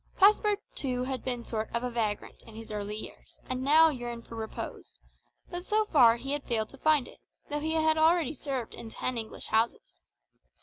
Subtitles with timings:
[0.17, 4.33] Passepartout had been a sort of vagrant in his early years, and now yearned for
[4.35, 4.97] repose;
[5.51, 7.19] but so far he had failed to find it,
[7.51, 10.01] though he had already served in ten English houses.